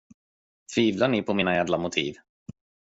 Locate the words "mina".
1.33-1.55